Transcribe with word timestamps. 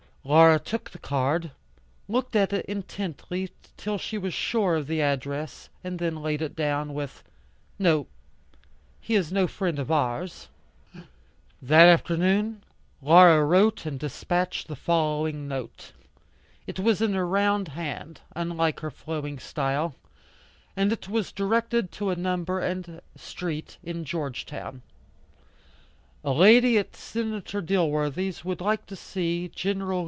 Laura 0.23 0.59
took 0.59 0.91
the 0.91 0.99
card, 0.99 1.49
looked 2.07 2.35
at 2.35 2.53
it 2.53 2.63
intently 2.67 3.49
till 3.75 3.97
she 3.97 4.19
was 4.19 4.35
sure 4.35 4.75
of 4.75 4.85
the 4.85 5.01
address, 5.01 5.67
and 5.83 5.97
then 5.97 6.15
laid 6.21 6.43
it 6.43 6.55
down, 6.55 6.93
with, 6.93 7.23
"No, 7.79 8.05
he 8.99 9.15
is 9.15 9.31
no 9.31 9.47
friend 9.47 9.79
of 9.79 9.89
ours." 9.89 10.47
That 11.59 11.87
afternoon, 11.87 12.63
Laura 13.01 13.43
wrote 13.43 13.87
and 13.87 13.99
dispatched 13.99 14.67
the 14.67 14.75
following 14.75 15.47
note. 15.47 15.91
It 16.67 16.77
was 16.79 17.01
in 17.01 17.15
a 17.15 17.25
round 17.25 17.69
hand, 17.69 18.21
unlike 18.35 18.81
her 18.81 18.91
flowing 18.91 19.39
style, 19.39 19.95
and 20.75 20.91
it 20.93 21.09
was 21.09 21.31
directed 21.31 21.91
to 21.93 22.11
a 22.11 22.15
number 22.15 22.59
and 22.59 23.01
street 23.15 23.79
in 23.83 24.05
Georgetown: 24.05 24.83
"A 26.23 26.31
Lady 26.31 26.77
at 26.77 26.95
Senator 26.95 27.59
Dilworthy's 27.59 28.45
would 28.45 28.61
like 28.61 28.85
to 28.85 28.95
see 28.95 29.51
Col. 29.59 29.99